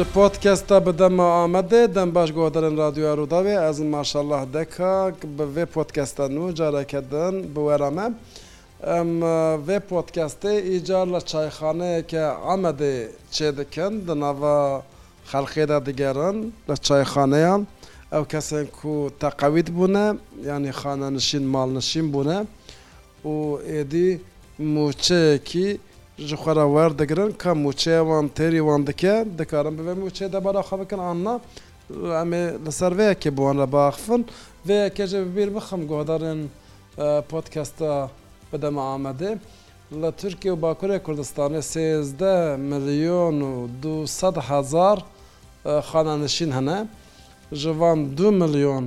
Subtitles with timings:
[0.00, 5.66] ji podkesta bidema Amedê dem baş gohdarên radyoya Rûdavê ez in maşallah deka bi vê
[5.66, 8.06] podkesta nû careke din bi wera me
[8.84, 9.08] em
[9.68, 12.24] vê podkestê îcar li çayxaneyeke
[12.54, 12.96] Amedê
[13.32, 14.82] çê dikin di nava
[15.32, 16.36] xelxê de digerin
[16.68, 17.54] li çayxaneya
[18.12, 20.06] ew kesên ku teqewît bûne
[20.50, 22.38] yanî xanenişîn malnişîn bûne
[23.32, 23.34] û
[23.80, 24.08] êdî
[24.58, 25.70] moçeyekî
[26.20, 30.60] ji xwara wer digirin ka moçeya wan têrî wan dike dikarin bive moçê de bara
[30.68, 31.34] xebikin anna
[32.22, 34.22] em ê li ser veyekê bi wan re baxfin
[34.68, 36.40] vêyekê ji bibêr bixim guhdarên
[37.04, 38.10] e, podcasta
[38.52, 39.30] bideme amedê
[40.00, 44.98] li Türkiye û Bakurê Kurdistanê sêzde milyon û du sed hezar
[45.64, 46.78] e, xananişîn hene
[47.52, 48.84] ji van du milyon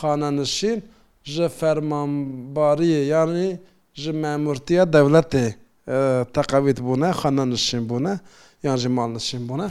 [0.00, 0.82] xananişîn
[1.24, 3.58] ji fermanbariyê yanî
[3.94, 5.54] ji memurtiya devletê
[5.84, 8.12] تەقاویت بوونە خەنە نشین بوونە
[8.66, 9.66] یانژی ماڵ نشین بوونە.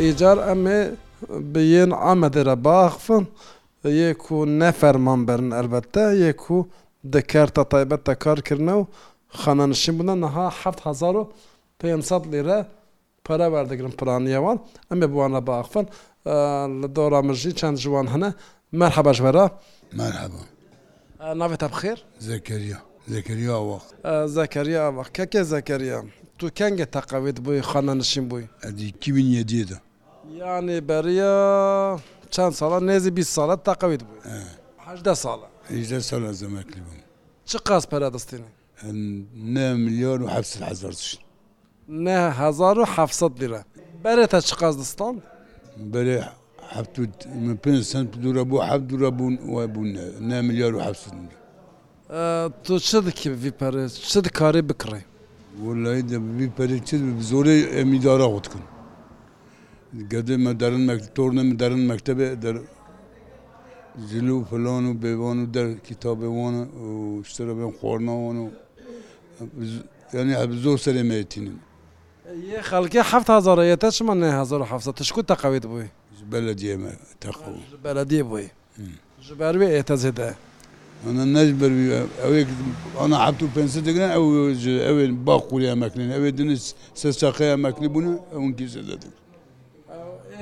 [0.00, 0.80] ئیجار ئەمێ
[1.52, 3.24] بین ئامەدرە باخفن
[4.02, 6.58] یەک و نەفەرمان بەرن ئەلبەتە یەک و
[7.14, 8.82] دەکەرتە تایبەت تە کارکردنە و
[9.34, 10.46] خانەنشین بوون نەها
[11.78, 12.58] 500 لێرە
[13.26, 14.58] پەرە وەردەگرن پرانیەوان
[14.90, 15.86] ئەمێ بوانە باخفن
[16.80, 18.30] لە دۆرا مژی چەند جوان هەنە
[18.78, 19.46] مەر حەبەشبەرە
[19.98, 20.42] مەرحەبە
[21.40, 22.78] ناوێت تا بخێر زەکەریە
[23.12, 23.90] زەکەریا وەخت
[24.36, 25.98] زەکەریا وەخت کەکێ زەکەریە
[26.38, 29.78] تو کەنگە تەقاوێت بووی خانەنشین بووی ئەدی کیبینە دیێدا
[30.40, 31.34] یانی بەریە
[32.34, 34.22] چەند ساڵە نێزی بی ساڵەت تەقاوێت بووی
[34.86, 37.00] هەدە ساڵە هیچدە ساڵە زەمەکلی بووم
[37.50, 38.52] چ قاس پەرە دەستێنی
[39.54, 40.28] میلیۆن و
[42.42, 43.62] هزار و حفصد لیرە
[44.02, 45.16] بەرێتە چ قازستان
[45.92, 46.16] بەێ
[47.62, 49.88] پێ سند دوورە بۆ حەب دوورە بوون وای بوون
[50.28, 51.14] نه میلیۆر و حفصد
[52.64, 55.00] تۆ چ دکی ڤیپەرێ چ کارێ بکڕێ
[55.62, 56.02] وڵی
[56.38, 56.90] ڤیپەرێ چ
[57.30, 58.64] زۆرەی ئەمیدارە غوتکن
[60.12, 60.82] گەدەمە دەرن
[61.16, 62.26] تۆرنەمە دەرن مەکتتەبێ
[64.10, 66.96] جلو فلان و بێوان و دەر کتابێوانە و
[67.30, 68.46] شترە بێن خۆرناوان و
[70.12, 71.60] yani zor seremeye tinin.
[72.50, 75.80] Ye halkı heft hazara yeter şuman ne hazara hafsa tuşku takavit bu.
[76.32, 77.56] Belediye mi takavu?
[77.84, 78.38] Belediye bu.
[79.20, 80.32] Ji ber vê êtezêde.
[81.10, 81.70] Ana necber
[82.28, 82.46] ew
[83.00, 86.58] ana hebtû pensê digirin ew ji ew ba qûya meknin ew din
[86.94, 89.12] sesaqeya meknî bûne ew kî zêdedir.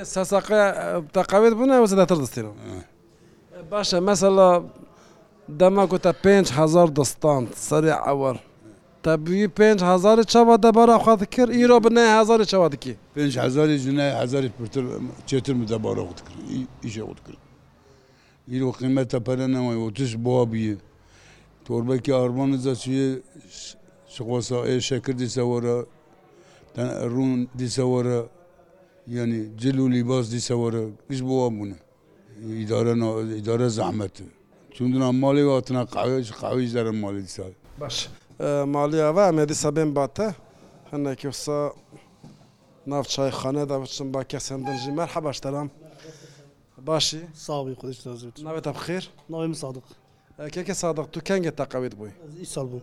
[0.05, 0.67] Sesaqeya
[1.15, 2.47] teqavêt bûne ew zêdetir distîr.
[3.71, 4.63] Baş e mesela
[5.49, 8.37] dema ku te pênc hezar distan serê ewar.
[9.05, 13.75] تا بوی پێنج هزار چاوا دەبارە خوات کرد ئیرۆ بنێ هزار چاوا دکی پێنج هزاری
[13.85, 14.85] ژنای هزاری پرتر
[15.29, 16.41] چێتر دەبارە قوت کرد
[16.85, 17.41] ئیژە قوت کرد
[18.53, 20.77] ئیرۆ قیمەتە پەرەنەوەی و تش بۆ بیە
[21.67, 23.07] تۆربەکی ئارمان زەچیە
[24.15, 25.77] سخوەسا ئێشەکرد دیسەوەرە
[27.15, 28.21] ڕوون دیسەوەرە
[29.17, 31.79] یعنی جل و لیباس دیسەوەرە گشت بۆ بوونە
[33.39, 34.25] ئیدارە زەحمەتە
[34.75, 34.89] چون
[35.23, 37.45] ماڵی واتنە قاوێش قاوی زەرە ماڵی دیسە
[37.81, 37.97] باش.
[38.41, 40.29] مالیە و ئەمە دیسە بێن باتە
[40.93, 41.61] هەندێکی قسە
[42.91, 45.69] ناو چایخانەدا بچم با کەسم دەژی مەر حەباش دەرام
[46.89, 49.85] باشی ساڵی خودش دەزیت ناوێتە بخیر ناویم سادق
[50.55, 52.13] کێکە سادق تو کەنگە تەقاوێت بووی
[52.45, 52.81] ئیسال بوو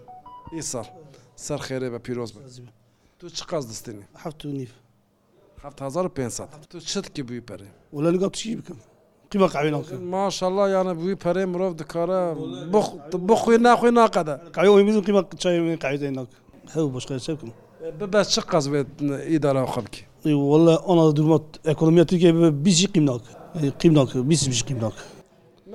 [0.58, 0.88] ئیسال
[1.48, 2.44] سەر خێرێ بە پیرۆز بن
[3.20, 4.74] تو چ قاز دەستێنی هەفت و نیف
[5.64, 8.80] 500 تو چتکی بووی پەرێ ولا لەگەڵ چی بکەم
[9.32, 9.78] قیمە قاوینڵ
[10.14, 12.22] ماشله یانە بووی پەرێ مرۆڤ دکارە
[13.30, 16.28] بخۆی ناخۆی ناقەدە قاوی میزم قیمە قچای قاوی ناک
[16.74, 17.50] هەو باشقای چکم
[18.14, 18.90] بە چ قەز بێت
[19.32, 20.04] ئیدارا خەڵکی
[20.52, 22.30] وەڵە ئەە دومەت ئەکۆمیەتیکە
[22.66, 23.24] بیزی قیم ناک
[23.82, 24.96] قیم ناک بیست بیش قیم ناک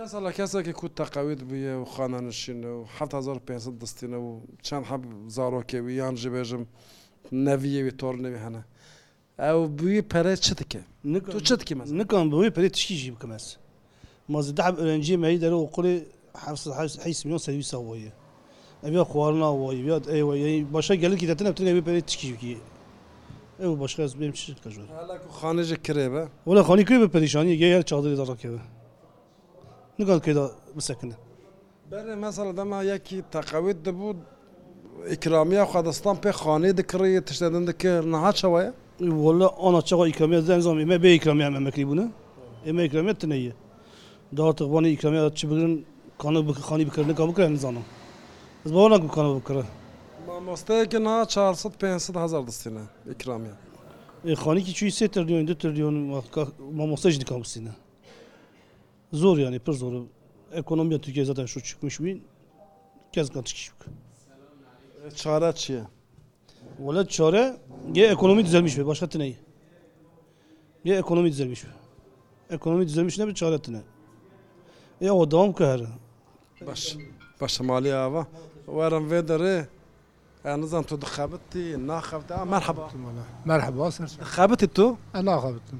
[0.00, 5.02] مثلا کەسێکی کو تەقاویت بە و خانانشینە و 1500 دەستینە و چەند حەب
[5.36, 6.62] زارۆکێوی یان ژبێژم
[7.48, 8.62] نەویەوی تۆر نەوی هەنە
[9.38, 10.80] ئەو بوی پەرە چ دکە
[11.48, 13.44] چ دکە نکم بوی پەری تشکیژی بکەمەس
[14.32, 15.96] مەز ده ئەرنجی مەری دەرە و قوڵی
[17.04, 17.96] میلیۆن سەویسە وە
[18.84, 22.56] ئەبی خواردناەوەی بیاد ئەوەی باشە گەلکی دەتن بتونێ پەری تشکیکی
[23.60, 24.86] ئەو باشقا بێم چ کەژوە
[25.40, 28.62] خانەژە کرێبە وەلا خانی کوێ بە پەریشانی گە هەر چادری دەڕکەوە
[29.98, 30.44] نگان کێدا
[30.76, 31.16] بسەکنە
[31.90, 34.10] بەرە مەسەڵ دەما یەکی تەقەوێت دەبوو
[35.10, 38.66] ئیکرامیە خوادەستان پێ خانەی دەکڕی تشتەدەن دەکە نەهاچەوەە
[39.00, 42.10] Valla ana çağa ikramiye denzam ime be ikramiye emekli bunu.
[42.66, 43.52] Eme ikramiye tıneye.
[44.36, 45.86] Daha tık bana ikramiye atçı bugün
[46.18, 47.84] kanı bıkı kanı bıkırını kabı kıran zanım.
[48.66, 49.64] Ez bana nak kanı bıkırı.
[50.26, 52.80] Mamastayken ha 400-500 hazar destine
[53.14, 53.52] ikramiye.
[54.24, 55.90] E kanı ki çüyü setir diyor, dötür diyor,
[56.72, 57.68] mamastaycı kampüsüne.
[59.12, 59.92] Zor yani, pır zor.
[60.52, 62.20] Ekonomiye Türkiye zaten şu çıkmış bir
[63.12, 63.70] kez katı kişi.
[65.16, 65.80] Çare çiye.
[66.78, 67.56] Valla çare
[67.94, 69.34] ya ekonomi düzelmiş be başka tine.
[70.84, 71.68] Ya ekonomi düzelmiş be.
[72.50, 73.80] Ekonomi düzelmiş ne bir çare tine.
[75.00, 75.80] Ya o devam kar.
[76.66, 76.96] Baş
[77.40, 78.26] baş mali ava.
[78.66, 79.68] Varan vedere
[80.64, 82.82] نظام تو دخابتي ناخبت مرحبا
[83.52, 84.86] مرحبا واصل خابتي تو
[85.18, 85.78] انا خابتم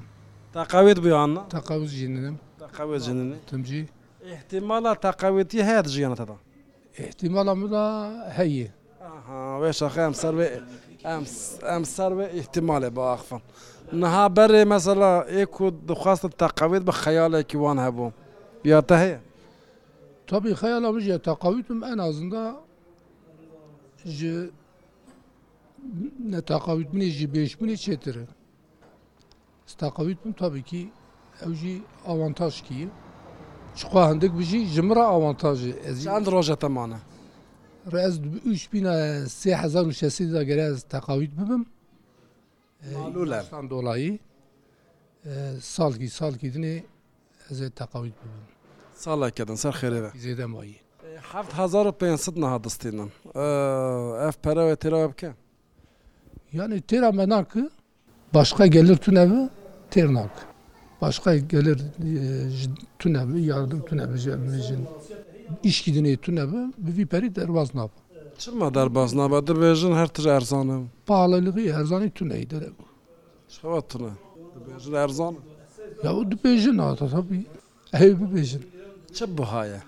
[0.57, 3.81] تقاويت بيانا تقاويت جننم تقاويت جننم تمجي
[4.33, 6.37] احتمال تقاويتي هاد جيانا تدا
[7.03, 7.83] احتمال ملا
[8.39, 8.61] هي
[9.05, 10.47] اها واش اخي مسروي
[11.67, 13.43] ئەم سەروێ احتیمالێ بە ئاخفن
[14.01, 18.11] نەها بەرێ مەسەلا ئێک و دخواستن تەقاوێت بە خەیالێکی وان هەبوو
[18.73, 19.19] یاتە هەیە
[20.27, 22.45] تابی خەیاڵە بژە تەقاویتم ئەنازندا
[24.17, 24.33] ji
[26.33, 28.25] netaqavît minê ji bêşbûnê çêtir e
[29.71, 30.81] Staqavît min tabii ki
[31.45, 31.73] ew jî
[32.13, 32.87] avantaj kiye
[33.77, 36.99] Çixwa hindik bijî ji min re avantajê ez an roja temane.
[37.95, 38.13] ڕێز
[38.47, 38.95] ئوش بینە
[39.39, 41.63] سێ 1600 داگەرە تەقاویت ببم
[43.31, 44.13] لەستان دۆڵایی
[45.73, 46.75] ساڵکی ساڵکی دنێ
[47.45, 48.43] ئەز تەقاویت ببم
[49.03, 50.77] ساڵێکدن سەر خێرەوە زێدەمایی
[51.57, 53.11] 1500 نها دەستێنم
[54.23, 55.31] ئەف پەرەوە تێراوە بکە
[56.57, 57.63] یانی تێرا مە ناکە
[58.33, 59.41] باشقا گەلر تو نەبە
[59.91, 60.43] تێر ناکە
[61.01, 61.79] باشقا گەلر
[62.99, 64.83] تو نەبە یاردم تو نەبژێژن.
[65.65, 67.99] ئیشکی دنێ تو نەبە بڤی پەری دەواز نابە
[68.41, 72.87] چما دەرباز نابە دەبێژن هەرتر ئەرزانم پاڵەلغی هەرزانی تو نەی دەرەبوو
[73.55, 74.13] شەوەتونە
[74.55, 75.35] دەبێژن ئەرزان
[76.05, 77.41] یاو دبێژن ناتەبی
[77.95, 78.63] ئەێ ببێژن
[79.15, 79.81] چ بهایە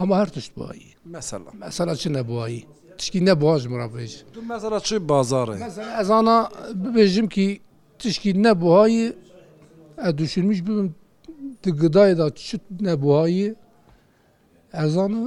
[0.00, 2.62] هەمە هەر تشت بایی مەسەلا مەسەلا چ نەبووایی
[2.98, 4.12] تشکی نەبواژ مرابێژ
[4.52, 5.56] مەسەلا چی بازارێ
[5.98, 6.38] ئەزانە
[6.82, 7.46] ببێژم کی
[8.00, 9.06] تشکی نەبووایی
[10.02, 10.88] ئە دوشمیش ببم
[11.82, 12.50] گدایدا چ
[12.88, 13.46] نەبووایی
[14.78, 15.20] ئەزانە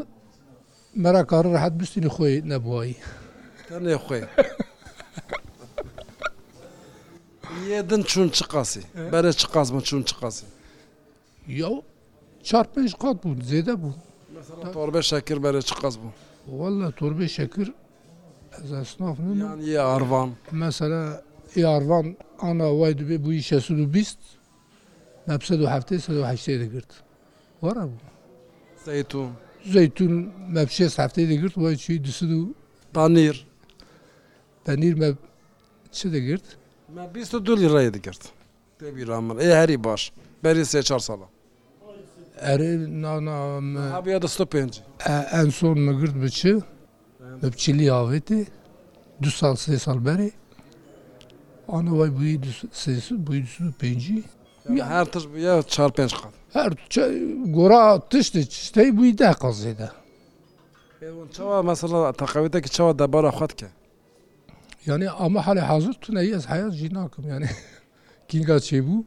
[1.03, 2.97] مەراکار ڕحەت بستنی خۆی نەبووایی
[3.85, 4.21] لێ خۆی
[7.89, 8.81] دن چون چ قاسی
[9.11, 10.45] بەرە چ قازمە چون چ قاسی
[11.61, 11.71] یا
[12.49, 13.93] چار پێنج قات بوون زێدە بوو
[14.75, 16.13] تۆربە شەکر بەرە چ قەز بوو
[16.61, 17.67] وەڵە تۆربێ شەکر
[18.79, 19.15] ئەسناف
[19.89, 20.29] ئاروان
[20.61, 21.03] مەسەرە
[21.67, 22.07] ئاروان
[22.43, 24.19] ئانا وای دوبێ بووی 620
[25.27, 26.91] مە 1970 دەگرت
[27.63, 28.12] وەرە بوو
[28.87, 29.29] زەتون
[29.73, 30.13] زەتون
[30.55, 32.41] مەپشێ هەفتەی دەگرت وای چی دوسد و
[32.95, 33.35] پانیر
[34.65, 35.09] پەنیر مە
[35.97, 36.45] چ دەگرت؟
[37.15, 38.21] بیست دولی ڕێ دەگرت
[38.79, 40.01] تێبیرامن ئێ هەری باش
[40.43, 41.27] بەری سێ چهار ساڵە
[42.47, 42.73] ئەرێ
[44.25, 44.73] دەستە پێنج
[45.33, 46.55] ئەن سۆن مەگرت بچێ
[47.41, 48.39] بە بچیلی ئاوێتێ
[49.23, 50.29] دو سال سێ سال بەرێ
[51.71, 52.37] ئەە وای بووی
[53.25, 53.43] بووی
[53.81, 54.19] پێنجی
[54.69, 55.23] هەر تش
[55.75, 56.71] چهار پێنج قات هەر
[57.57, 59.89] گۆڕا تشتی شتەی بووی دا قەزیدا
[61.35, 63.67] چاوا مەسەڵ تەقاوێتێکی چاوا دەبارە خوات کە
[64.87, 67.49] یعنی ئەمە حالە حاضر تونە ئەس حیات ژی ناکەم یعنی
[68.29, 68.99] کینگا چێ بوو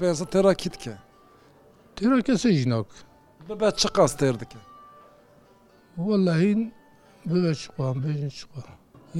[0.00, 0.94] پێ تێرا کیت کە
[1.96, 2.88] تێرا کەسە ژیناک
[3.48, 4.60] ببە چ قاس تێر دکە
[6.06, 6.60] وەلاهین
[7.28, 8.66] ببە چقام بێژن چقام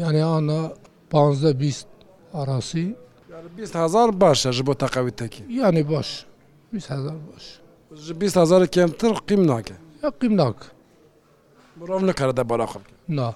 [0.03, 0.59] یعنی ئاە
[1.11, 1.15] پ
[1.63, 1.89] بیست
[2.35, 2.87] ئاراسی
[3.29, 6.09] هزار باشە ji بۆ تەقاوی تەکی یانی باش
[6.95, 7.45] هزار باش
[8.07, 9.77] ji 20 هزار کمتر قیم ناکە
[10.21, 10.59] قیم ناک
[11.79, 13.29] مرۆڤ نکارە دە بەلا خەڵکە نا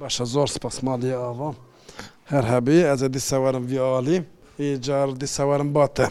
[0.00, 1.56] باشە زۆر سپەسماڵی ئاوام
[2.32, 4.18] هەر هەبی ئەزە دیسەوەرم ڤیالی
[4.86, 6.06] جار دیسەوەرم باتە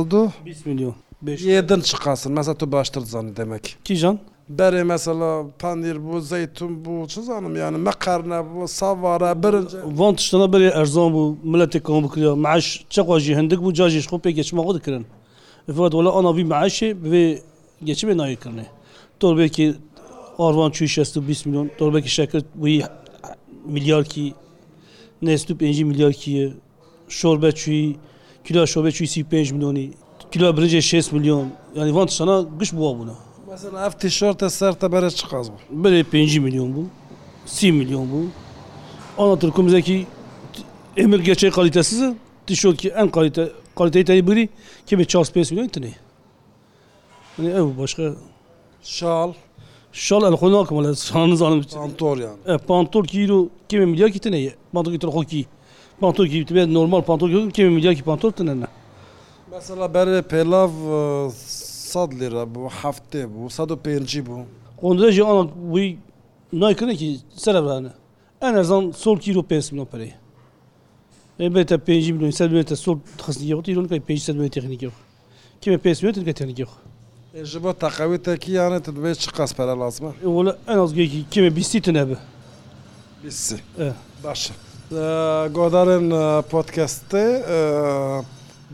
[0.67, 0.95] میلیۆن
[1.25, 4.17] بێژ یێدن چ قاسن مەسە تو باشتر زانانی دەمەکی کیژان؟
[4.49, 9.67] berê mesela pendir bû zeytun bû çizanım yani meqarne bû savara birin
[9.99, 14.15] Van tiştana berê erzan bû milletê kom bikiriya meş çeqwa jî hindik bû cajî xu
[14.15, 15.05] pê geçma xwe dikirin
[15.77, 17.39] Fat ola ana vî meşê bivê
[17.85, 18.65] geçimê nayê kirine
[19.19, 19.75] Torbekî
[20.39, 22.81] arvan çû 620 milyon torbekî şekir wî
[23.65, 24.33] milyar ki
[25.23, 26.51] nestû 5 milyar kiye
[27.09, 27.95] şorbe çûyî
[28.45, 29.91] kilo şobe çû 5 milyonî
[30.31, 33.15] kilo birince 6 milyon yani van tiştana giş bû bûna
[33.55, 36.85] ئەفتی شۆرتە سەرتە بەرە چ قاز بوو برێ 5 میلیۆن بوو
[37.55, 38.27] سی میلیۆن بوو
[39.17, 39.97] ئەوە ترکمزێکی
[40.99, 42.09] ئێمر گەچەی قالیتە سزە
[42.49, 44.49] tişörtki en kalite kaliteyi tebiri
[44.87, 45.95] kimi çaz pes biliyor musun?
[47.39, 48.13] Yani ev başka
[48.83, 49.33] şal
[49.91, 52.37] şal el konu akmalı sanız alım pantor yani.
[52.45, 55.45] E, pantor kilo kimi milyar ki tane pantor ki hoki
[56.01, 58.67] pantor ki tebe normal pantor ki kimi milyar ki pantor tane ne?
[59.51, 60.69] Mesela beri pelav
[61.93, 64.43] سەد لێرە بوو هەفتێ بوو 150 بوو
[64.81, 65.37] قۆندژی ئەڵ
[65.73, 65.87] وی
[66.61, 67.09] نایکردێکی
[67.43, 67.91] سەرەبرانە
[68.41, 70.15] ئە نەزان سۆڵ کیلو پێ منۆپەرەیە
[71.55, 74.97] بێتە پێ میلیۆن سە بێتە سۆڵ خستنیەوەتیلون کە پێ سە بێت تەخنیکەوە
[75.61, 76.75] کمە پێسوێتن کە تەنیکەوە
[77.53, 80.11] ji bo teqewîtekî yane tu dibê çi qas pere lazim e
[80.73, 82.17] en azgekî kimê bîstî tu nebe
[84.23, 84.41] baş
[85.57, 86.05] godarên
[86.53, 87.25] podcastê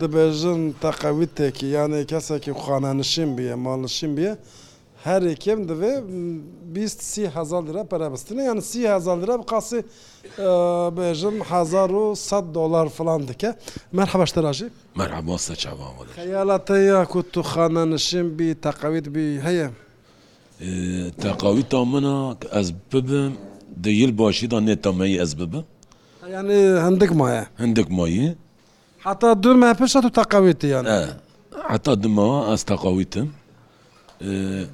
[0.01, 4.33] دەبێژن تەقەویتێکی یانەی کەسێکی خانانشین بیە ماڵنشین بیە
[5.05, 5.93] هەرێکم دەوێ
[7.37, 9.79] هزار لرە پەرەبستنە یان سی هزار لرە بقاسی
[10.97, 13.51] بێژم هزار و صد دلار فلان دکە
[13.97, 14.67] مەر حەبەشتەراژی
[14.99, 19.67] مەرحبۆستە چاوان خەیاڵەتەیە کو تو خانانشین بی تەقەویت بی هەیە
[21.23, 22.15] تەقاوی تا منە
[22.55, 23.31] ئەس ببم
[23.85, 25.65] دەیل باشیدا نێتەمەی ئەس ببم
[26.35, 28.29] یعنی هەندێک مایە هەندێک مایە
[29.07, 30.85] حتا دوما پێش و تەقاوێتیان
[31.69, 33.27] حتا دمەوە ئەس تەقاویتم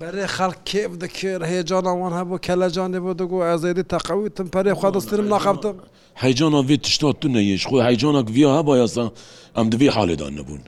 [0.02, 5.76] بەێ خەڵ کێف دەکرد هێجان ئەوان هەبوو کەلەجانێ بۆ دەگو ئازێری تەقاویتم پەرێ خوادەسترم ناخەبتم
[6.24, 9.06] هەیجانە وێ تشتا تو نەیەش خۆی هەیجانە ویا هەبا یاسا
[9.58, 10.62] ئەم دوێ حالێدان نەبوون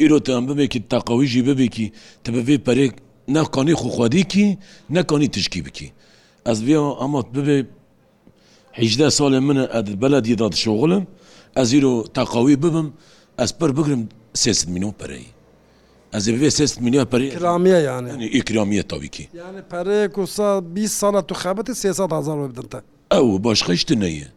[0.00, 1.86] ئیرۆ ئەم ببێکی تەقاویژی ببێکی
[2.24, 2.92] تە بەبێ پەرێک
[3.36, 4.46] نەکانی خوخوادیکی
[4.96, 5.88] نەکانی تشکی بکی
[6.48, 7.58] ئەس بێ ئەمات ببێ
[8.80, 11.04] هیچدە ساڵێ منە ئەدت بەلە دیداد شغلم
[11.56, 12.92] ئەزیر و تاقاوی ببم
[13.40, 15.26] ئەس پەر بگرم سێ میلیۆن پەرەی
[16.14, 19.24] ئەز بێ سێ میلیۆن پەررامیە یاننی ئیکرامیە تاویکی
[19.72, 22.78] پەرەیە و سا 20 ساڵە تو خابەتی سێسا هزار بدرتە
[23.14, 24.28] ئەو باش خەشت نەیە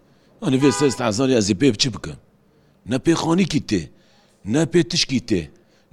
[0.44, 2.18] ئەنی بێ سێ هزاری ئەزی پێ بچی بکەم
[2.91, 3.82] نە پێخۆنیکی تێ
[4.53, 5.41] نە پێ تشکی تێ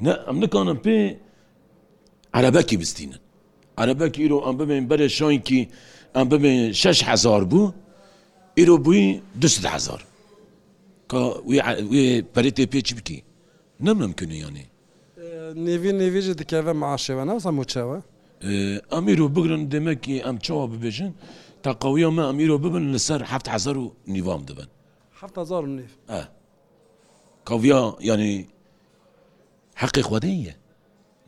[0.05, 0.97] نە ئەم نکانم پێ
[2.39, 3.21] عربەکی بستینن
[3.79, 5.61] عربەکی ئیرۆ ئەم بمێن بەرە شانکی
[6.17, 7.73] ئەم بمێن 6 هزار بوو
[8.59, 10.03] ئیرۆ بووی 200 هزار
[12.35, 13.21] پەرێتێ پێچ بکەی
[13.87, 14.67] نەممکنیانێ
[15.65, 17.99] نێوی نێوێژە دکەوە معشێوە نازەم وچەوە
[18.95, 21.13] ئەمیر و بگرن دەمەکی ئەم چاوە ببێژن
[21.63, 23.85] تا قویەمە ئەمیر و ببن لەسەر هەهزار و
[24.15, 24.71] نیوام دەبن
[25.21, 25.93] هزار نیف
[27.49, 28.35] کاویا ینی
[29.83, 30.55] حقی خودەیە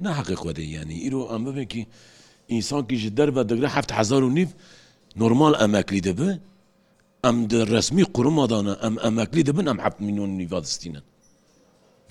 [0.05, 1.83] نه حقی خودی ینی ئیرۆ ئەم ببێکی
[2.53, 3.69] ئینسانکی ji دەربە دەگرە
[4.01, 4.51] هزار و نیف
[5.21, 6.31] نورمال ئەمەکلی دەبێ
[7.29, 7.37] ئەم
[7.73, 11.01] ڕسمی قورممادانە ئەم ئەمەکلی دەبن ئەم حب میلیۆن نیڤادستینە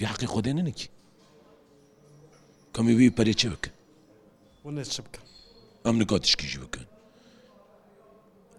[0.05, 0.87] یاقی خودێنێکی
[2.75, 3.69] کەمی وی پەرێ چ بکە
[5.85, 6.85] ئەم نکاتیشکیژی بکەن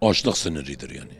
[0.03, 1.19] ئاشدە سنەری دەریانێ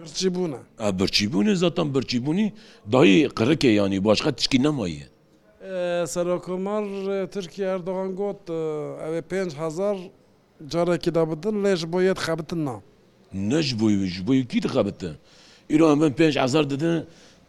[0.00, 0.52] برچیبوون
[1.00, 2.48] برچیبوونی زاتان برچیبوونی
[2.92, 5.08] دایی قڕکێ ینی باشقا تشکی نەمایە
[6.14, 6.84] سەرۆکۆمار
[7.34, 8.42] ترکی ئەردۆغان گوت
[9.04, 9.96] ئەوێ 5 هزار
[10.72, 12.82] جارێکی دابدن لێش بۆ یەت خەبتن نام
[13.34, 15.10] نەشبووی بووی کی دخەبتە
[15.70, 16.92] ئیرۆ من پێنج ئازار دەدە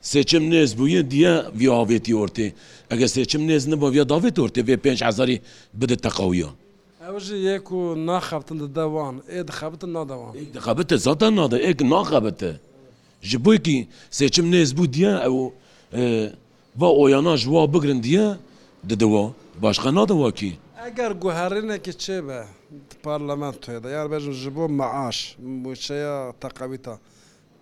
[0.02, 2.48] سێچم نێز بووە دیە ڤیاوێتی ئۆرتێ
[2.92, 5.38] ئەگە سێچم نێز نە بۆ ڤیاداوێت ئۆرتێ بێ پێنج ئازاری
[5.80, 6.50] بدە تەقەویە
[7.06, 12.52] ئەوژی یەک و ناخەبتن دەداوان ئێ دخەبتن ناداوان دخەبتە زاتە نادا ئێک ناخەبتە
[13.30, 13.88] ji boyekî
[14.18, 15.38] sêçim nêz bû diye ew
[16.82, 18.26] va oyana ji wa bigirin diye
[18.90, 19.26] didewa
[19.66, 20.52] başqa nadawa kî
[20.88, 22.42] Eger guherînekî çê be
[23.04, 25.20] پارلەمان توێدا یار بێژم ji بۆ مەعاش
[25.64, 26.96] موچەیە تەقەویتە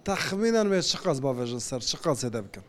[0.08, 2.66] تەخمینان وێ چ قەز باێژن سەر چ قەسێ دەبکەم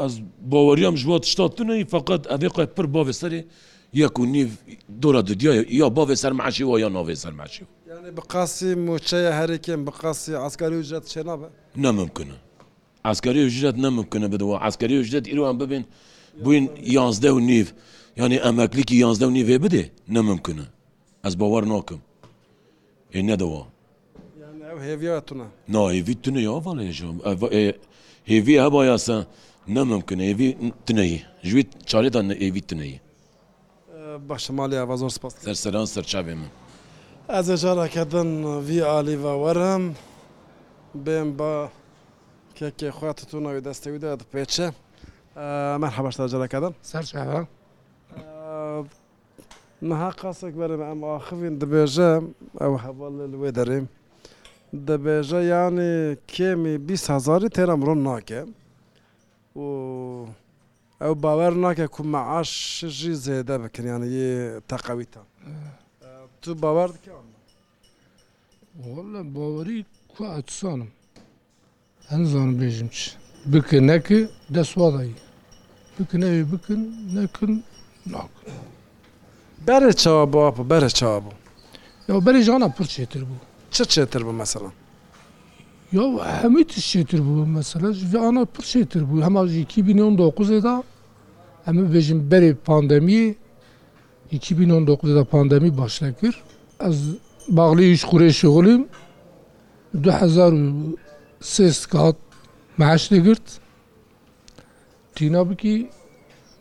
[0.00, 0.12] ئەس
[0.50, 3.40] باوەریام ژوە شتاتنەی فقط ئەێ قوێت پر باێ سەری
[4.02, 4.50] یەک و نیف
[5.02, 7.64] دۆرە دودیە یا باێ سەر معشی و یا ناوێ سەر ماچی
[8.18, 11.48] بقاسی موچەیە هەرێکم بقاسی ئاسکاری وژێت چێ نابە
[11.84, 12.36] نەممکنە
[13.06, 15.82] ئاسکاری وژێت نەممکنە بدەوە ئاسکاری وژێت ئیروان ببین
[16.44, 16.64] بووین
[16.96, 17.68] یانزدە و نیف.
[18.20, 20.66] یعنی ئەمەکلیکی یانزدەونی وێ بدێ نەممکنە
[21.24, 22.00] ئەس باوەەر ناکەم
[23.14, 23.62] هێ نەدەوە
[25.74, 27.16] ناهێوی تونە یاڵێژم
[28.30, 29.16] هێوی هەبا یاسە
[29.76, 30.48] نەممکنە هێوی
[30.86, 31.12] تنەی
[31.48, 32.94] ژویت چارێتان نە ئێوی تنەی
[34.28, 36.50] باشمالی ئەوە زۆر سپاس سەرسەران سەرچاوێ من
[37.32, 38.30] ئەز جارەکەدن
[38.66, 39.84] وی ئالیڤ وەرم
[41.04, 41.52] بێم بە
[42.58, 44.66] کێکێ خواتتونەوەی دەستەویدا دەپێچە
[45.74, 47.42] ئەمە هەبەشتا جارەکەدن سەرچاوە
[49.88, 52.12] نەها قاسێک بەرم ئەم ئاخوین دەبێژە
[52.62, 53.86] ئەو هەواڵ لێ دەرێم
[54.88, 55.92] دەبێژە یانی
[56.34, 58.42] کێمی بیهزاری تێرە مرۆ ناکە
[59.62, 59.64] و
[61.02, 64.32] ئەو باوەر ناکە کو مەعاشژی زێدە بکرانەیە
[64.70, 65.20] تەقەویتە
[66.42, 66.90] تو باوەڕ
[69.14, 69.80] لە باوەری
[70.12, 70.90] کو ئەسانم
[72.10, 72.88] هەنزانم بێژم
[73.52, 74.18] بکە نەکە
[74.56, 75.14] دەسوادایی
[75.98, 76.80] بکنەوێ بکن
[77.16, 77.52] نەکن
[79.66, 81.36] بەرە چاوە بۆ بەرە چاوە بوو
[82.08, 83.38] یا بەری ژانە پڕ چێتر بوو
[83.74, 84.70] چ چێتر بوو مەسەڵە
[85.96, 86.04] یا
[86.40, 90.76] هەمووی تشێتر بوو مەسەلە ژیانە پڕ چێتر بوو هەماژیکی بینۆن دۆقزێدا
[91.66, 93.24] ئەمە بێژم بەرێ پاندەمیە
[94.34, 96.34] 2019'da pandemi başlakir.
[96.88, 96.98] Ez
[97.56, 98.82] bağlı iş kurê şoğulim
[99.94, 100.96] 2000
[101.92, 102.16] kat
[102.78, 103.46] meşle girt.
[105.14, 105.90] Tîna bikî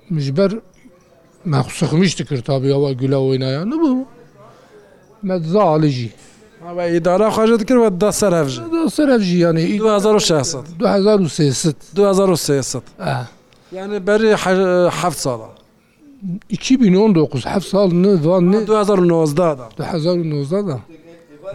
[0.10, 0.52] mijber
[1.46, 4.06] me sıxmıştı kirtabı hava güle oynayanı bu
[5.24, 6.10] meza alıcı
[6.96, 12.82] idara xwaja dikir ve da ser hevji da ser hevji yani 2016 2016 2016
[13.72, 14.36] yani beri
[14.90, 15.50] heft sala
[16.50, 20.78] 2019 heft salını van ne 2019'da da 2019'da da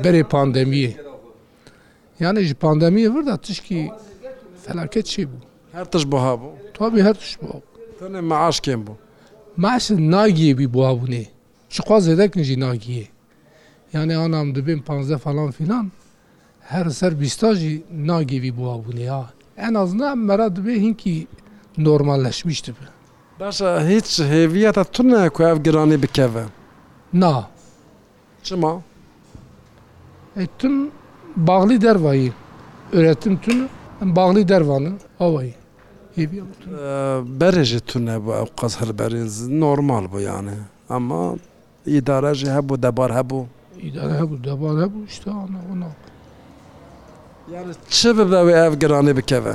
[0.05, 0.93] berê pandemiyê
[2.21, 3.91] yani ji pandemiyê vir de tişkî
[4.67, 5.39] felaket şey bû
[5.73, 7.37] her tiş biha bû tabî her tiş
[8.01, 8.91] bû maaş kêm bû
[9.65, 11.25] مەس ناگیێبی بوابوونێ
[11.75, 13.07] چخوا زێدەکنجی ناگیە
[13.95, 14.89] یعنی ئانام دەبێن پ
[15.25, 15.87] فلان فیلان
[16.73, 17.75] هەر سەر بیستاژی
[18.11, 19.07] ناگیێوی بوابوونێ
[19.61, 21.17] ئەن ئازنا مەرا دەبێ هینکی
[21.85, 22.87] نۆرمال لەشمیش دەبێ
[23.41, 26.45] باشە هیچ هێویەتە تو نەکو ئەف گرانی بکەوە
[27.23, 27.35] نا
[28.47, 28.73] چما
[30.59, 30.75] تون
[31.49, 32.31] باغلی دەروایی
[32.95, 33.59] ئورەتم تون
[34.01, 35.53] ئەم باغلی دەروانن ئەوەی
[37.41, 40.59] بەرێژێت تونە بۆ ئەو قەس هەربەرێز نۆرمال بۆ یانێ
[40.91, 41.23] ئەمە
[41.93, 43.43] ئیداراژی هەبوو دەبار هەبوو
[43.85, 45.47] ئیدارە هەبوو دەبار هەبوو شتاەوە
[47.95, 49.55] چ ببەوێ ئەف گەرانێ بکەوە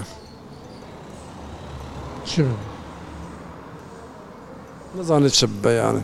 [4.98, 6.04] نزانێت چ بەیانێ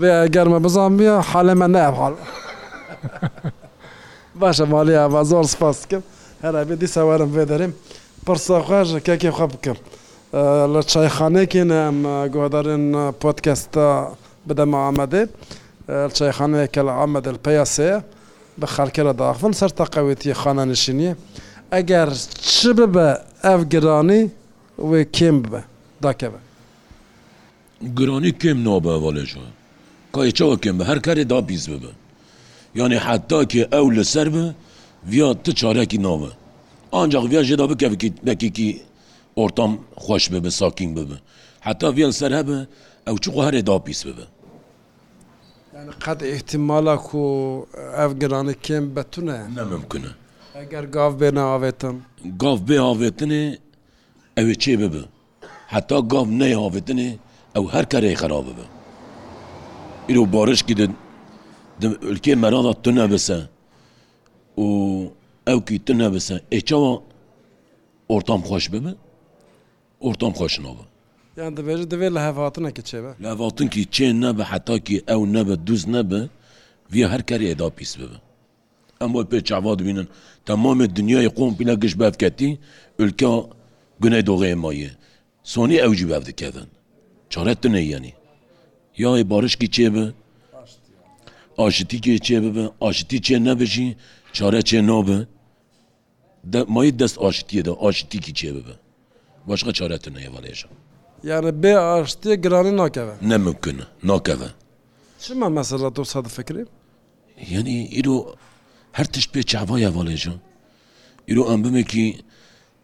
[0.00, 2.14] بێ گەرممە بزانە حالەمە نەحاڵ
[4.40, 6.02] باشە مالی ئاوا زۆر سپاس بکەم
[6.44, 7.72] هەرا بێ دیسەوارم بێ دەرێم.
[8.26, 9.78] پرسەخواژ کاکێخوا بکەم
[10.74, 11.98] لە چایخانەیەکێنە ئەم
[12.34, 12.86] گۆدارن
[13.20, 13.88] پۆتکەستە
[14.48, 15.22] بدەمە ئامادە
[16.18, 17.98] چایخانەیەکە لە ئامەدل پیاسەیە
[18.60, 21.12] بە خەرکەرە داخن سەر تەقاوێتی خانانشینیە
[21.74, 22.08] ئەگەر
[22.52, 23.08] چ ببە
[23.46, 24.22] ئەف گرانی
[24.90, 25.60] وێ کێم ببە
[26.04, 26.40] داکەبە
[27.98, 29.48] گرانی کێم نۆبەوەڵێژوە
[30.14, 31.92] کایچەوە کێم بە هەر کارێ دابیز ببە
[32.80, 34.44] یانێ حتاکێ ئەو لەسەر بە
[35.10, 36.30] ویا ت چارێکی ناوە
[36.94, 37.86] ancak viya jê da bike
[38.26, 38.68] bekî
[39.42, 39.70] ortam
[40.04, 41.16] xweş bibe sakîn bibe
[41.66, 42.58] heta viyan ser hebe
[43.08, 44.24] ew çi herê dapîs bibe
[46.04, 47.20] qed ihtimala ku
[48.04, 51.96] ev giranekêm betune nemimkin e Eger gav bêne avêtin
[52.42, 53.44] Gav bê avêtinê
[54.40, 55.02] ew ê çê bibe
[55.66, 57.08] heta gav ney avêtinê
[57.56, 58.64] ew her kerê xera bibe
[60.10, 60.96] îro barişkî din
[61.82, 63.38] ülkê merada tune bise
[64.58, 64.64] û
[65.48, 66.92] ئەوکی تر نەبسە ئێچەوە
[68.10, 68.92] ئۆرتام خۆش ببە
[70.04, 70.84] ئۆرتام خۆشنەوە
[71.38, 76.20] یان دەبێژە دەبێت لە هەڤاتنەکە چێبە لاڤاتنکی چێ نەبە حتاکی ئەو نەبە دووز نەبە
[76.92, 78.18] وی هەر کاری ئێدا پیس ببە
[79.00, 80.06] ئەم بۆ پێ چاوا دبینن
[80.46, 82.50] تەمامە دنیای قۆم پیلا گشت بەفکەتی
[83.00, 83.30] ئولکە
[84.02, 84.90] گونەی دۆغەیە مایە
[85.52, 86.68] سۆنی ئەوجی بەف دکەدن
[87.32, 88.12] چارەت دنەیەنی
[89.02, 90.04] یای بارشکی چێبە
[91.60, 93.88] ئاشتی کێ چێ ببە ئاشتی چێ نەبژی
[94.36, 95.18] چارە چێ نابە
[96.74, 98.74] mayî dest aşitiye de aşitîkî çê bibe
[99.48, 100.66] başqa çaretin neye valêje
[101.30, 104.48] yani bê aştiye giranî nakeve ne mümkün nakeve
[105.20, 106.68] çima mesela tu sad fikrim
[107.50, 108.18] yani îro
[108.92, 110.32] her tişt pê çevaya valêje
[111.30, 112.06] îro em bimekî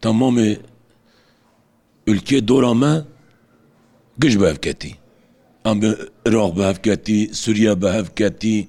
[0.01, 0.57] tamamê
[2.07, 2.93] ülke dora me
[4.19, 4.91] giş bevketî
[5.65, 5.87] em bi
[6.27, 8.67] Iraq bevketî Suriye bevketî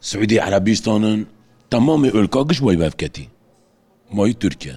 [0.00, 1.26] Suudi Arabistanın
[1.70, 3.26] tamamê ülka giş way bevketî
[4.16, 4.74] مای تورکە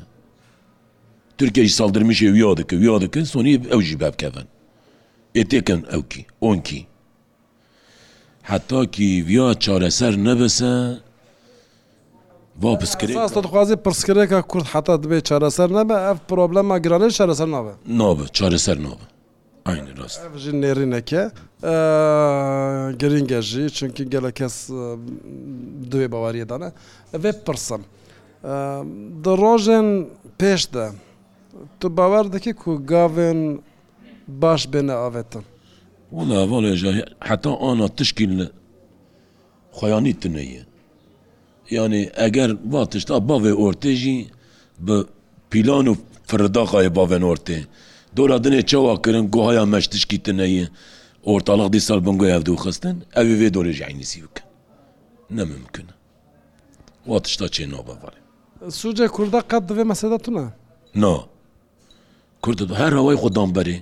[1.37, 4.45] تورکیاجی ساڵدرمیشێ ویا دەکە ویا دەکەن سۆنی ئەو ژی بابکەن
[5.37, 6.81] ئێتێکن ئەوکی ئۆنکی
[8.51, 10.73] حتاکی ویا چارەسەر نەبەسە
[13.45, 19.05] دخوازی پرسکرێکە کورد حتا دبێ چارەسەر نەبە ئەف پرۆبلەما گرانی چارەسەر نابە نابە چارەسەر نابە
[19.99, 21.23] ڕاستژی نێرینەکە
[23.01, 24.55] گرینگەژی چونکی گەلە کەس
[25.91, 26.69] دوێ باواریەدانە
[27.13, 27.81] ئەێ پرسم
[29.41, 29.87] ڕۆژێن
[30.39, 30.85] پێشدا
[31.79, 33.39] تو باوەڕ دەکەی و گاوێن
[34.41, 35.43] باش بێنە ئاوێتن
[37.29, 38.47] حتا ئانا تشکی لە
[39.77, 40.63] خۆیانی تنەیە
[41.75, 44.19] یعنی ئەگەر با تشتا باێ ئۆرتێژی
[44.85, 44.97] بە
[45.51, 45.93] پیلان و
[46.29, 47.59] فرداخای باێن ئۆرتێ
[48.17, 50.65] دۆرا دنێ چاواکردن گوهایا مەش تشکی تنەیە
[51.27, 54.43] ئۆرتاڵق دی سال بنگۆ ئەفدو خستن ئەوێ دۆرەژی عینیسی بکەن
[55.37, 55.93] نەممکنە
[57.09, 58.20] وا تشتا چێ نۆ بەڵێ
[58.69, 60.45] سوجە کووردە قەت دەبێ مەسەدەتونە
[61.01, 61.15] نۆ
[62.43, 63.77] کورد هەر هەوای خۆدان بەرێ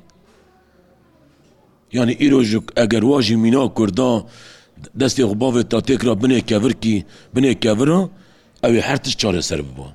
[1.95, 4.15] یعنی ئیرۆژک ئەگەر واژی مینا کوردان
[5.01, 6.95] دەستی غباێت تا تێکرا بنێ کەورکی
[7.35, 7.99] بنێ کەورە
[8.63, 9.89] ئەوێ هەرتش چارەسەر ببووە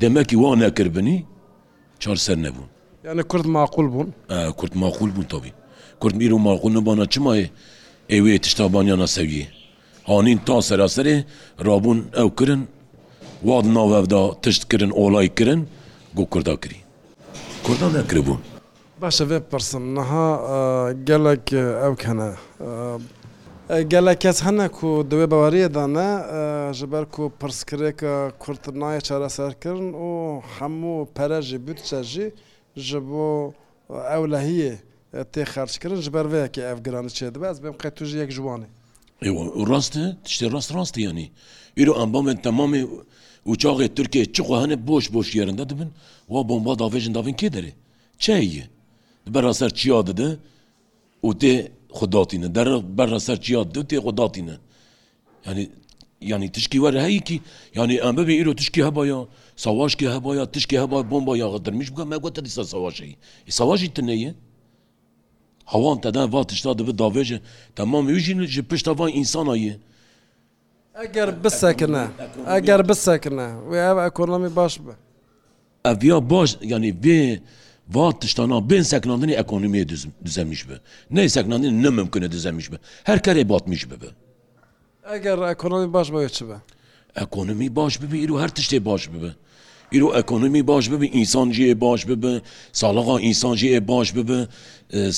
[0.00, 1.18] دەمەکی وا نەکردبنی
[2.02, 2.68] چارسەر نەبوون
[3.06, 4.08] یانە کورد ماقول بوون
[4.58, 5.52] کورد ماقول بوون تاوی
[6.00, 7.46] کورد میر و ماقول نبانە چمایە
[8.12, 9.46] ئێوێ تشتابانیانە سەویە
[10.08, 11.16] هاانین تا سەراسەرێ
[11.66, 12.62] رابوون ئەو کردن
[13.46, 15.60] وا ناوەدا تشتکردن ئۆلای کردن
[16.16, 16.78] گۆ کووردا کردی
[17.66, 18.40] کوردان نەکردبوون
[19.02, 20.28] باشە بێ پرسم نەها
[21.08, 21.46] گەلک
[21.82, 22.30] ئەو کەنە
[23.92, 26.08] گەلە کەس هەنە و دوێ بەوەریەدانە
[26.78, 32.26] ji ber ku pirskrêka kurtnaye çareserkirin û hemû pere jî bütçe jî
[32.76, 33.52] ji bo
[34.16, 34.74] ewlehiyê
[35.32, 38.30] tê xerçkirin ji ber veyekê ev giranî çê dibe ez bêm qe tu ji yek
[38.36, 38.66] ji wanê
[39.70, 39.94] rast
[40.26, 41.26] tiştê rast rast yanî
[41.80, 42.82] îro embamên temamê
[43.50, 45.90] uçaxê Tirkiye çi hene boş boş yerinde dibin
[46.32, 47.72] wa bomba davêjin davin kê derê
[48.20, 48.62] çeyê
[49.34, 50.30] berra ser çiya dide
[51.22, 51.54] û tê
[51.98, 54.56] xdatîne der berra ser çiya di tê xdatîne
[55.46, 55.68] yani
[56.20, 57.40] yani tişkî were heyî ki
[57.74, 62.44] yani em bebê îro tişkî hebaya savaşkî hebaya tişkî heba bomba yağdirmiş bike me gotir
[62.44, 63.16] dîsa savaşeyî
[63.48, 64.34] savaşî tune ye
[65.64, 67.40] hawan teden va tişta dibi davêje
[67.76, 69.78] temam jî ji pişta van insana ye
[71.00, 72.02] ئەگەر بسەکردە
[72.52, 74.94] ئەگەر بسەکردە وێ ئەکۆنمی باش بە
[75.86, 77.20] ئەڤیا باش ینی بێ
[77.96, 79.86] va tiştana bin seklandinê ekonomiye
[80.26, 80.76] dizemiş be.
[81.10, 82.76] Ne seklandin ne mümkün e dizemiş be.
[83.04, 84.08] Her kerê batmış bibe.
[85.16, 86.56] Eger ekonomi baş be çi be.
[87.24, 89.30] Ekonomi baş bibe îro her tiştê baş bibe.
[89.96, 92.32] îro ekonomi baş bibe insan jiyê baş bibe,
[92.72, 94.38] salaqa insan jiyê baş bibe,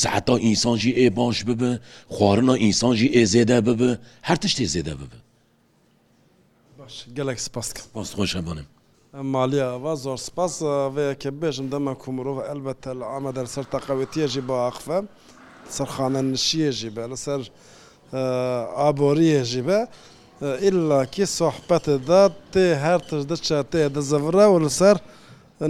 [0.02, 1.70] seheta insan jiyê baş bibe,
[2.16, 3.90] xwarina insan jî ê zêde bibe,
[4.26, 5.18] her tiştê zêde bibe.
[6.90, 8.66] باش گەلێک سپاسخۆشەبوونم
[9.34, 10.54] مالیە ئەوە زۆر سپاس
[10.94, 14.98] وەیەکە بێژم دەمە کومرۆڤ ئەلبەتە لە ئامەدە سەر تەقاوێتیەژی بۆ ئاخفە
[15.76, 17.40] سەرخانە نشیەژی بە لەسەر
[18.80, 19.78] ئابۆریەژی بە
[20.66, 22.22] ئللاکی سۆحبەتدا
[22.52, 23.56] تێ هەر تش دەچێ
[23.96, 24.96] دەزەڤرە و لەسەر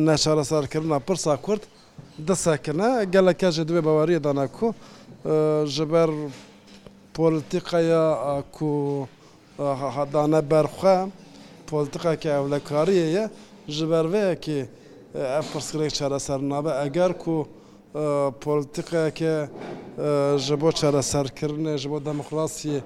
[0.07, 1.63] نەشارە سەرکردنا پرسا کورد
[2.29, 4.69] دەسەکنە گەلەکەژە دوێ بەواریە داناکو
[5.75, 6.09] ji ber
[7.17, 8.05] politiqeya
[8.57, 8.71] ku
[9.61, 10.97] هەدانە بەرخە
[11.69, 13.25] پۆلتقەکە ئەو لە کاریەیە
[13.77, 14.59] ji berveyekê
[15.39, 17.49] ev pirsgirêk çareser nabe eger ku
[18.45, 19.49] politiqeke
[20.45, 22.81] ji bo çareserkirinê ji bo demokrasiyê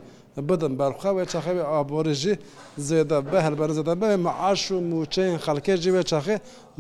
[0.49, 2.39] bidin berxwe wê çaxewê aborî jî
[2.79, 6.37] zêde be helber zêde be meaş û mûçeyên xelkê jî wê çaxê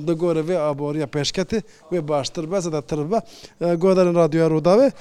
[0.07, 3.19] digore vê aboriya pêşketê wê baştir be zêde tir be
[3.75, 4.93] goderin radyoya rûdavê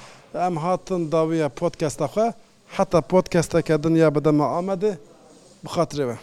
[0.46, 2.32] em hatin dawiya podkesta xwe
[2.78, 4.92] حتا پۆتکەستەکە دنیا بەدەمە ئامادە
[5.64, 6.16] بخاترەوە.